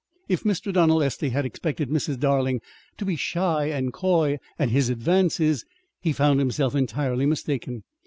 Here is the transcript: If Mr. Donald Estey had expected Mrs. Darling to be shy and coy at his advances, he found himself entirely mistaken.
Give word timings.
If 0.27 0.41
Mr. 0.43 0.73
Donald 0.73 1.03
Estey 1.03 1.29
had 1.29 1.45
expected 1.45 1.89
Mrs. 1.91 2.19
Darling 2.19 2.59
to 2.97 3.05
be 3.05 3.15
shy 3.15 3.65
and 3.67 3.93
coy 3.93 4.39
at 4.57 4.69
his 4.71 4.89
advances, 4.89 5.63
he 6.01 6.11
found 6.11 6.39
himself 6.39 6.73
entirely 6.73 7.27
mistaken. 7.27 7.83